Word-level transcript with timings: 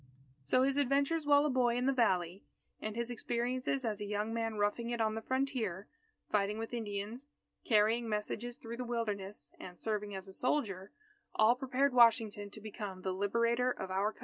So 0.41 0.63
his 0.63 0.77
adventures 0.77 1.27
while 1.27 1.45
a 1.45 1.49
boy 1.51 1.75
in 1.75 1.85
the 1.85 1.93
Valley, 1.93 2.41
and 2.81 2.95
his 2.95 3.11
experiences 3.11 3.85
as 3.85 4.01
a 4.01 4.05
young 4.05 4.33
man 4.33 4.55
roughing 4.55 4.89
it 4.89 4.99
on 4.99 5.13
the 5.13 5.21
frontier, 5.21 5.87
fighting 6.31 6.57
with 6.57 6.73
Indians, 6.73 7.27
carrying 7.65 8.09
messages 8.09 8.57
through 8.57 8.77
the 8.77 8.83
Wilderness, 8.83 9.51
and 9.59 9.77
serving 9.79 10.15
as 10.15 10.27
a 10.27 10.33
soldier, 10.33 10.91
all 11.35 11.53
prepared 11.53 11.93
Washington 11.93 12.49
to 12.49 12.59
become 12.59 13.03
the 13.03 13.13
Liberator 13.13 13.69
of 13.69 13.91
our 13.91 14.11
Country. 14.11 14.19